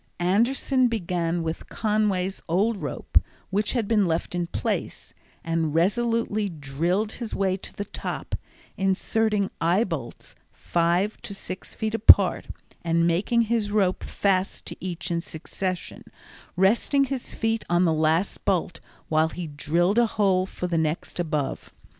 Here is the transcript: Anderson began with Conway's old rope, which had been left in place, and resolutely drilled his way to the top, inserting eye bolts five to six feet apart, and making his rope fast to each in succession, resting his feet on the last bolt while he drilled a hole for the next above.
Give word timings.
Anderson 0.17 0.87
began 0.87 1.43
with 1.43 1.69
Conway's 1.69 2.41
old 2.49 2.77
rope, 2.77 3.21
which 3.51 3.73
had 3.73 3.87
been 3.87 4.07
left 4.07 4.33
in 4.33 4.47
place, 4.47 5.13
and 5.43 5.75
resolutely 5.75 6.49
drilled 6.49 7.11
his 7.11 7.35
way 7.35 7.55
to 7.57 7.71
the 7.75 7.85
top, 7.85 8.33
inserting 8.77 9.51
eye 9.61 9.83
bolts 9.83 10.33
five 10.51 11.17
to 11.21 11.35
six 11.35 11.75
feet 11.75 11.93
apart, 11.93 12.47
and 12.83 13.05
making 13.05 13.43
his 13.43 13.69
rope 13.69 14.03
fast 14.03 14.65
to 14.65 14.75
each 14.83 15.11
in 15.11 15.21
succession, 15.21 16.03
resting 16.55 17.03
his 17.03 17.35
feet 17.35 17.63
on 17.69 17.85
the 17.85 17.93
last 17.93 18.43
bolt 18.43 18.79
while 19.07 19.27
he 19.29 19.45
drilled 19.45 19.99
a 19.99 20.07
hole 20.07 20.47
for 20.47 20.65
the 20.65 20.79
next 20.79 21.19
above. 21.19 21.75